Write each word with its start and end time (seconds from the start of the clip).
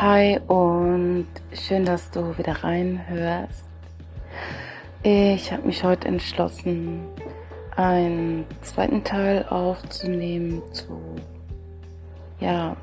Hi 0.00 0.40
und 0.46 1.26
schön, 1.52 1.84
dass 1.84 2.10
du 2.10 2.38
wieder 2.38 2.64
reinhörst. 2.64 3.66
Ich 5.02 5.52
habe 5.52 5.66
mich 5.66 5.84
heute 5.84 6.08
entschlossen, 6.08 7.02
einen 7.76 8.46
zweiten 8.62 9.04
Teil 9.04 9.44
aufzunehmen 9.50 10.62
zu 10.72 10.98
ja, 12.38 12.78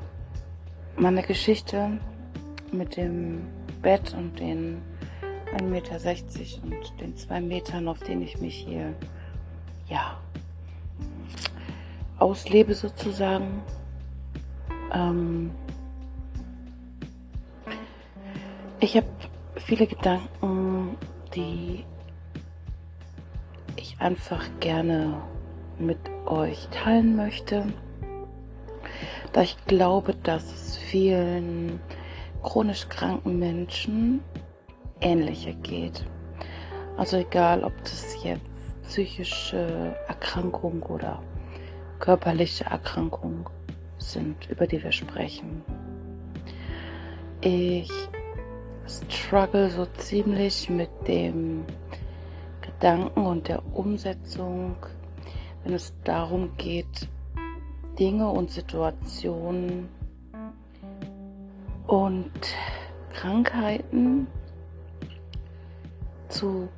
meiner 0.96 1.22
Geschichte 1.22 1.98
mit 2.70 2.96
dem 2.96 3.48
Bett 3.82 4.14
und 4.16 4.38
den 4.38 4.80
1,60 5.56 5.62
Meter 5.64 5.96
und 6.62 7.00
den 7.00 7.16
2 7.16 7.40
Metern, 7.40 7.88
auf 7.88 7.98
denen 7.98 8.22
ich 8.22 8.40
mich 8.40 8.54
hier 8.54 8.94
ja 9.88 10.18
auslebe 12.20 12.76
sozusagen. 12.76 13.60
Ähm, 14.94 15.50
ich 18.80 18.96
habe 18.96 19.06
viele 19.56 19.86
Gedanken, 19.86 20.96
die 21.34 21.84
ich 23.76 23.96
einfach 24.00 24.44
gerne 24.60 25.20
mit 25.78 25.98
euch 26.26 26.68
teilen 26.70 27.16
möchte, 27.16 27.66
da 29.32 29.42
ich 29.42 29.56
glaube, 29.66 30.14
dass 30.14 30.44
es 30.52 30.76
vielen 30.76 31.80
chronisch 32.42 32.88
kranken 32.88 33.38
Menschen 33.38 34.20
ähnlicher 35.00 35.52
geht. 35.52 36.04
Also 36.96 37.18
egal, 37.18 37.64
ob 37.64 37.76
das 37.82 38.22
jetzt 38.22 38.44
psychische 38.88 39.96
Erkrankung 40.08 40.82
oder 40.82 41.22
körperliche 41.98 42.64
Erkrankung 42.64 43.48
sind, 43.98 44.48
über 44.48 44.66
die 44.66 44.82
wir 44.82 44.92
sprechen. 44.92 45.62
Ich 47.40 47.90
struggle 48.88 49.70
so 49.70 49.86
ziemlich 49.86 50.68
mit 50.70 50.90
dem 51.06 51.64
Gedanken 52.60 53.26
und 53.26 53.48
der 53.48 53.62
Umsetzung, 53.74 54.76
wenn 55.64 55.74
es 55.74 55.94
darum 56.04 56.56
geht, 56.56 57.08
Dinge 57.98 58.28
und 58.28 58.50
Situationen 58.50 59.88
und 61.86 62.30
Krankheiten 63.12 64.28
zu 66.28 66.68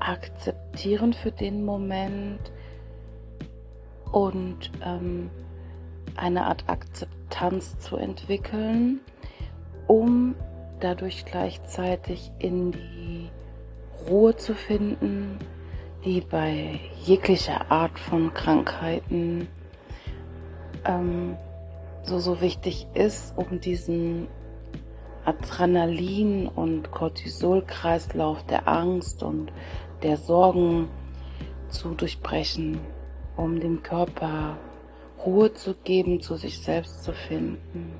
akzeptieren 0.00 1.12
für 1.12 1.30
den 1.30 1.64
Moment 1.64 2.40
und 4.10 4.70
ähm, 4.84 5.30
eine 6.16 6.46
Art 6.46 6.64
Akzeptanz 6.68 7.78
zu 7.78 7.96
entwickeln, 7.96 9.00
um 9.86 10.34
dadurch 10.80 11.24
gleichzeitig 11.24 12.32
in 12.38 12.72
die 12.72 13.30
Ruhe 14.08 14.36
zu 14.36 14.54
finden, 14.54 15.38
die 16.04 16.20
bei 16.20 16.80
jeglicher 17.04 17.70
Art 17.70 17.98
von 17.98 18.32
Krankheiten 18.32 19.48
ähm, 20.84 21.36
so, 22.02 22.18
so 22.18 22.40
wichtig 22.40 22.86
ist, 22.94 23.36
um 23.36 23.60
diesen 23.60 24.26
Adrenalin- 25.24 26.48
und 26.48 26.90
Cortisolkreislauf 26.90 28.44
der 28.46 28.66
Angst 28.66 29.22
und 29.22 29.52
der 30.02 30.16
Sorgen 30.16 30.88
zu 31.68 31.90
durchbrechen, 31.94 32.80
um 33.36 33.60
dem 33.60 33.82
Körper 33.82 34.56
Ruhe 35.24 35.52
zu 35.52 35.74
geben, 35.84 36.20
zu 36.20 36.36
sich 36.36 36.58
selbst 36.58 37.04
zu 37.04 37.12
finden. 37.12 37.92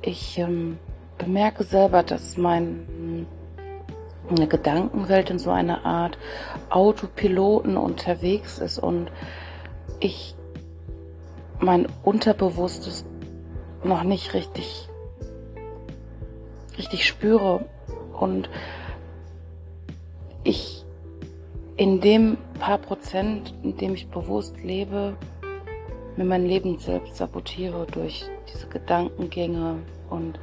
Ich 0.00 0.38
ähm, 0.38 0.78
bemerke 1.18 1.64
selber, 1.64 2.02
dass 2.02 2.36
mein 2.36 3.26
eine 4.30 4.46
Gedankenwelt 4.46 5.30
in 5.30 5.38
so 5.38 5.50
einer 5.50 5.86
Art 5.86 6.18
Autopiloten 6.70 7.76
unterwegs 7.76 8.58
ist 8.58 8.78
und 8.78 9.10
ich 10.00 10.34
mein 11.60 11.86
Unterbewusstes 12.02 13.04
noch 13.82 14.02
nicht 14.02 14.34
richtig 14.34 14.88
richtig 16.76 17.06
spüre 17.06 17.64
und 18.18 18.48
ich 20.44 20.84
in 21.76 22.00
dem 22.00 22.36
paar 22.58 22.78
Prozent, 22.78 23.54
in 23.62 23.76
dem 23.76 23.94
ich 23.94 24.08
bewusst 24.08 24.62
lebe, 24.62 25.16
mir 26.16 26.24
mein 26.24 26.46
Leben 26.46 26.78
selbst 26.78 27.16
sabotiere 27.16 27.86
durch 27.92 28.24
diese 28.52 28.66
Gedankengänge 28.66 29.76
und 30.10 30.38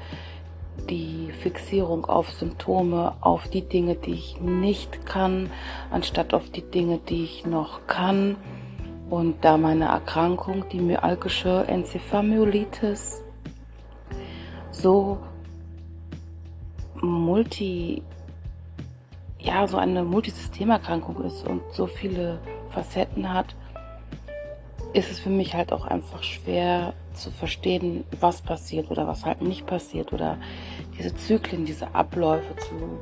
die 0.90 1.32
Fixierung 1.32 2.06
auf 2.06 2.32
Symptome, 2.32 3.14
auf 3.22 3.48
die 3.48 3.62
Dinge, 3.62 3.96
die 3.96 4.14
ich 4.14 4.40
nicht 4.40 5.06
kann, 5.06 5.50
anstatt 5.92 6.34
auf 6.34 6.50
die 6.50 6.62
Dinge, 6.62 7.00
die 7.00 7.24
ich 7.24 7.46
noch 7.46 7.88
kann. 7.88 8.36
Und 9.10 9.44
da 9.44 9.58
meine 9.58 9.86
Erkrankung, 9.86 10.66
die 10.72 10.80
myalgische 10.80 11.66
Enzephalmyelitis, 11.68 13.22
so 14.72 15.20
multi, 17.02 18.04
ja, 19.40 19.68
so 19.68 19.78
eine 19.78 20.04
Multisystemerkrankung 20.04 21.24
ist 21.24 21.48
und 21.48 21.62
so 21.72 21.86
viele 21.86 22.40
Facetten 22.70 23.32
hat, 23.32 23.56
ist 24.96 25.12
es 25.12 25.20
für 25.20 25.30
mich 25.30 25.54
halt 25.54 25.74
auch 25.74 25.86
einfach 25.86 26.24
schwer 26.24 26.94
zu 27.14 27.30
verstehen, 27.30 28.06
was 28.20 28.42
passiert 28.42 28.90
oder 28.90 29.08
was 29.08 29.26
halt 29.26 29.42
nicht 29.42 29.66
passiert 29.66 30.14
oder 30.14 30.38
diese 30.98 31.14
Zyklen, 31.14 31.66
diese 31.66 31.94
Abläufe 31.94 32.56
zu, 32.56 33.00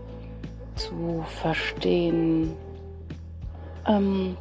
zu 0.75 1.23
verstehen. 1.39 2.53
Ähm, 3.87 4.37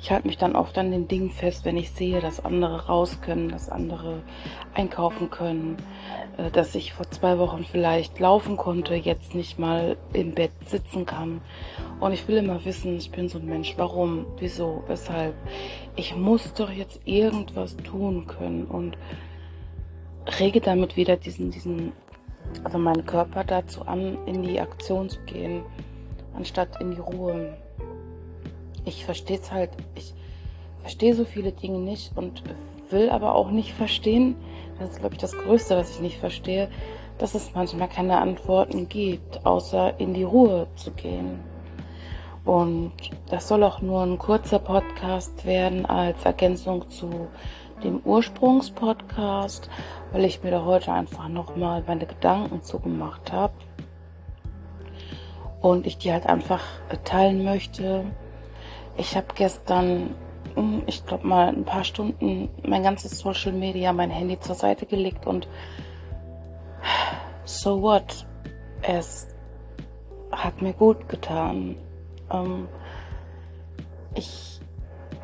ich 0.00 0.12
halte 0.12 0.28
mich 0.28 0.38
dann 0.38 0.54
oft 0.54 0.78
an 0.78 0.90
den 0.90 1.08
Dingen 1.08 1.30
fest, 1.30 1.64
wenn 1.64 1.76
ich 1.76 1.90
sehe, 1.90 2.20
dass 2.20 2.44
andere 2.44 2.86
raus 2.86 3.20
können, 3.20 3.48
dass 3.48 3.68
andere 3.68 4.22
einkaufen 4.74 5.28
können, 5.28 5.76
äh, 6.36 6.50
dass 6.50 6.74
ich 6.74 6.92
vor 6.92 7.10
zwei 7.10 7.38
Wochen 7.38 7.64
vielleicht 7.64 8.18
laufen 8.20 8.56
konnte, 8.56 8.94
jetzt 8.94 9.34
nicht 9.34 9.58
mal 9.58 9.96
im 10.12 10.34
Bett 10.34 10.52
sitzen 10.66 11.04
kann. 11.04 11.40
Und 11.98 12.12
ich 12.12 12.28
will 12.28 12.36
immer 12.36 12.64
wissen, 12.64 12.96
ich 12.96 13.10
bin 13.10 13.28
so 13.28 13.38
ein 13.38 13.46
Mensch, 13.46 13.74
warum, 13.76 14.26
wieso, 14.38 14.84
weshalb. 14.86 15.34
Ich 15.96 16.14
muss 16.14 16.52
doch 16.54 16.70
jetzt 16.70 17.00
irgendwas 17.04 17.76
tun 17.76 18.26
können 18.26 18.66
und 18.66 18.96
rege 20.38 20.60
damit 20.60 20.96
wieder 20.96 21.16
diesen, 21.16 21.50
diesen, 21.50 21.92
also 22.62 22.78
meinen 22.78 23.04
Körper 23.04 23.42
dazu 23.42 23.82
an, 23.82 24.16
in 24.26 24.42
die 24.42 24.60
Aktion 24.60 25.08
zu 25.08 25.20
gehen, 25.22 25.62
anstatt 26.36 26.80
in 26.80 26.92
die 26.92 27.00
Ruhe 27.00 27.56
ich 28.88 29.04
verstehe 29.04 29.38
es 29.38 29.52
halt, 29.52 29.70
ich 29.94 30.14
verstehe 30.80 31.14
so 31.14 31.24
viele 31.24 31.52
Dinge 31.52 31.78
nicht 31.78 32.16
und 32.16 32.42
will 32.90 33.10
aber 33.10 33.34
auch 33.34 33.50
nicht 33.50 33.72
verstehen. 33.72 34.36
Das 34.78 34.90
ist, 34.90 35.00
glaube 35.00 35.14
ich, 35.14 35.20
das 35.20 35.36
Größte, 35.36 35.76
was 35.76 35.90
ich 35.90 36.00
nicht 36.00 36.18
verstehe, 36.18 36.68
dass 37.18 37.34
es 37.34 37.54
manchmal 37.54 37.88
keine 37.88 38.18
Antworten 38.18 38.88
gibt, 38.88 39.44
außer 39.44 39.98
in 39.98 40.14
die 40.14 40.22
Ruhe 40.22 40.68
zu 40.76 40.92
gehen. 40.92 41.40
Und 42.44 42.92
das 43.28 43.48
soll 43.48 43.62
auch 43.62 43.82
nur 43.82 44.02
ein 44.02 44.18
kurzer 44.18 44.58
Podcast 44.58 45.44
werden 45.44 45.84
als 45.84 46.24
Ergänzung 46.24 46.88
zu 46.88 47.28
dem 47.84 48.00
Ursprungspodcast, 48.04 49.68
weil 50.12 50.24
ich 50.24 50.42
mir 50.42 50.50
da 50.50 50.64
heute 50.64 50.92
einfach 50.92 51.28
nochmal 51.28 51.84
meine 51.86 52.06
Gedanken 52.06 52.62
zugemacht 52.62 53.32
habe 53.32 53.52
und 55.60 55.86
ich 55.86 55.98
die 55.98 56.12
halt 56.12 56.26
einfach 56.26 56.62
teilen 57.04 57.44
möchte 57.44 58.04
ich 58.98 59.16
habe 59.16 59.28
gestern, 59.34 60.14
hm, 60.54 60.82
ich 60.86 61.06
glaube 61.06 61.26
mal 61.26 61.48
ein 61.48 61.64
paar 61.64 61.84
Stunden 61.84 62.50
mein 62.66 62.82
ganzes 62.82 63.18
Social 63.18 63.52
Media, 63.52 63.92
mein 63.92 64.10
Handy 64.10 64.38
zur 64.38 64.56
Seite 64.56 64.86
gelegt 64.86 65.26
und 65.26 65.48
so 67.44 67.80
what? 67.80 68.26
Es 68.82 69.34
hat 70.32 70.60
mir 70.60 70.72
gut 70.72 71.08
getan. 71.08 71.76
Ähm, 72.30 72.68
ich 74.14 74.60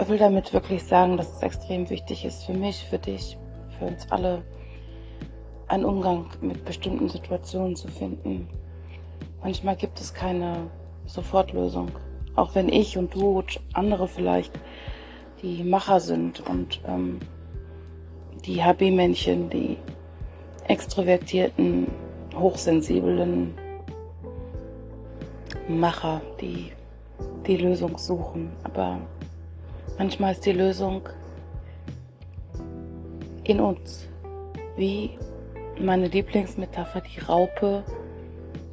will 0.06 0.18
damit 0.18 0.52
wirklich 0.52 0.84
sagen, 0.84 1.16
dass 1.16 1.36
es 1.36 1.42
extrem 1.42 1.90
wichtig 1.90 2.24
ist 2.24 2.44
für 2.44 2.54
mich, 2.54 2.84
für 2.84 2.98
dich, 2.98 3.36
für 3.78 3.86
uns 3.86 4.10
alle, 4.10 4.42
einen 5.66 5.84
Umgang 5.84 6.26
mit 6.40 6.64
bestimmten 6.64 7.08
Situationen 7.08 7.74
zu 7.74 7.88
finden. 7.88 8.48
Manchmal 9.42 9.76
gibt 9.76 10.00
es 10.00 10.12
keine 10.14 10.70
Sofortlösung. 11.06 11.90
Auch 12.36 12.54
wenn 12.54 12.68
ich 12.68 12.98
und 12.98 13.14
du 13.14 13.38
und 13.38 13.60
andere 13.72 14.08
vielleicht 14.08 14.52
die 15.42 15.62
Macher 15.62 16.00
sind 16.00 16.40
und 16.48 16.80
ähm, 16.86 17.20
die 18.44 18.62
HB-Männchen, 18.62 19.50
die 19.50 19.76
extrovertierten, 20.66 21.86
hochsensiblen 22.34 23.54
Macher, 25.68 26.20
die 26.40 26.72
die 27.46 27.56
Lösung 27.56 27.98
suchen. 27.98 28.50
Aber 28.64 28.98
manchmal 29.98 30.32
ist 30.32 30.44
die 30.46 30.52
Lösung 30.52 31.08
in 33.44 33.60
uns. 33.60 34.08
Wie 34.76 35.10
meine 35.78 36.08
Lieblingsmetapher, 36.08 37.02
die 37.02 37.20
Raupe, 37.20 37.84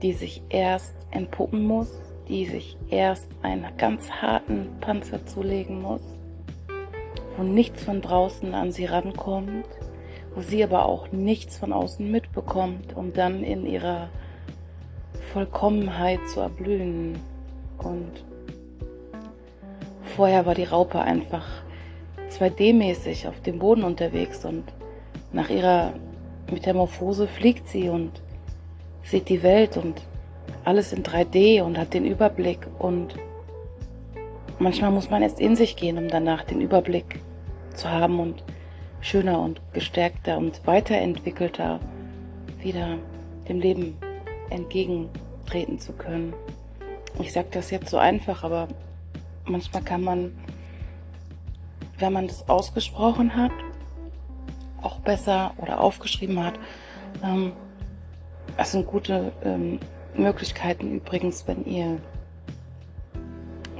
die 0.02 0.14
sich 0.14 0.42
erst 0.50 0.96
entpuppen 1.12 1.66
muss, 1.66 1.92
die 2.28 2.46
sich 2.46 2.78
erst 2.90 3.28
einen 3.42 3.66
ganz 3.78 4.10
harten 4.10 4.70
Panzer 4.80 5.26
zulegen 5.26 5.82
muss, 5.82 6.02
wo 7.38 7.44
nichts 7.44 7.84
von 7.84 8.02
draußen 8.02 8.54
an 8.54 8.72
sie 8.72 8.86
rankommt, 8.86 9.66
wo 10.36 10.42
sie 10.42 10.64
aber 10.64 10.86
auch 10.86 11.12
nichts 11.12 11.58
von 11.58 11.74
außen 11.74 12.10
mitbekommt, 12.10 12.96
um 12.96 13.14
dann 13.14 13.44
in 13.44 13.66
ihrer 13.66 14.10
Vollkommenheit 15.34 16.20
zu 16.28 16.42
erblühen. 16.42 17.20
Und 17.78 18.24
vorher 20.16 20.46
war 20.46 20.56
die 20.56 20.64
Raupe 20.64 21.00
einfach 21.02 21.48
2D-mäßig 22.30 23.28
auf 23.28 23.42
dem 23.42 23.60
Boden 23.60 23.84
unterwegs 23.84 24.46
und 24.46 24.64
nach 25.34 25.50
ihrer 25.50 25.94
Metamorphose 26.52 27.28
fliegt 27.28 27.68
sie 27.68 27.90
und 27.90 28.22
sieht 29.04 29.30
die 29.30 29.44
Welt 29.44 29.78
und 29.78 30.02
alles 30.64 30.94
in 30.94 31.04
3D 31.04 31.62
und 31.62 31.78
hat 31.78 31.94
den 31.94 32.06
Überblick 32.06 32.68
und 32.80 33.16
manchmal 34.60 34.92
muss 34.92 35.10
man 35.10 35.24
erst 35.24 35.40
in 35.40 35.56
sich 35.56 35.76
gehen, 35.76 35.98
um 35.98 36.08
danach 36.08 36.44
den 36.44 36.62
Überblick 36.62 37.20
zu 37.74 37.90
haben 37.90 38.20
und 38.20 38.44
schöner 39.02 39.40
und 39.40 39.62
gestärkter 39.74 40.38
und 40.38 40.66
weiterentwickelter 40.66 41.80
wieder 42.60 42.98
dem 43.48 43.60
Leben 43.60 43.98
entgegentreten 44.50 45.80
zu 45.80 45.94
können. 45.94 46.34
Ich 47.20 47.34
sage 47.34 47.48
das 47.52 47.72
jetzt 47.72 47.90
so 47.90 47.98
einfach, 47.98 48.44
aber 48.44 48.68
manchmal 49.46 49.84
kann 49.84 50.04
man, 50.04 50.38
wenn 51.98 52.14
man 52.14 52.28
das 52.28 52.48
ausgesprochen 52.48 53.36
hat, 53.36 53.52
auch 54.82 55.00
besser 55.00 55.54
oder 55.58 55.80
aufgeschrieben 55.80 56.44
hat. 56.44 56.60
Ähm, 57.24 57.54
das 58.58 58.72
sind 58.72 58.88
gute 58.88 59.32
ähm, 59.44 59.80
Möglichkeiten 60.16 60.98
übrigens, 60.98 61.48
wenn 61.48 61.66
ihr 61.66 62.00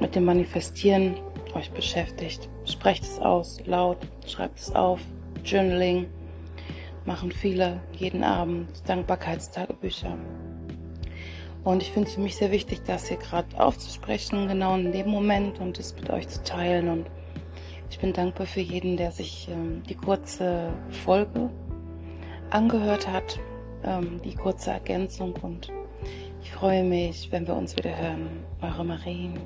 mit 0.00 0.14
dem 0.14 0.24
Manifestieren 0.24 1.16
euch 1.54 1.70
beschäftigt. 1.70 2.48
Sprecht 2.64 3.04
es 3.04 3.18
aus, 3.18 3.60
laut, 3.66 3.98
schreibt 4.26 4.58
es 4.58 4.74
auf. 4.74 5.00
Journaling 5.44 6.06
machen 7.04 7.32
viele 7.32 7.80
jeden 7.92 8.24
Abend, 8.24 8.68
Dankbarkeitstagebücher. 8.86 10.16
Und 11.64 11.82
ich 11.82 11.92
finde 11.92 12.08
es 12.08 12.14
für 12.14 12.20
mich 12.20 12.36
sehr 12.36 12.50
wichtig, 12.50 12.82
das 12.84 13.06
hier 13.06 13.18
gerade 13.18 13.46
aufzusprechen, 13.60 14.48
genau 14.48 14.74
in 14.74 14.92
dem 14.92 15.08
Moment 15.08 15.60
und 15.60 15.78
es 15.78 15.94
mit 15.94 16.10
euch 16.10 16.28
zu 16.28 16.42
teilen. 16.42 16.88
Und 16.88 17.06
ich 17.90 17.98
bin 17.98 18.12
dankbar 18.12 18.46
für 18.46 18.60
jeden, 18.60 18.96
der 18.96 19.12
sich 19.12 19.48
ähm, 19.48 19.82
die 19.88 19.94
kurze 19.94 20.72
Folge 21.04 21.50
angehört 22.50 23.08
hat, 23.08 23.38
ähm, 23.84 24.20
die 24.24 24.34
kurze 24.34 24.70
Ergänzung. 24.72 25.34
Und 25.42 25.70
ich 26.42 26.50
freue 26.50 26.82
mich, 26.82 27.30
wenn 27.30 27.46
wir 27.46 27.54
uns 27.54 27.76
wieder 27.76 27.96
hören. 27.96 28.28
Eure 28.60 28.84
Marien. 28.84 29.38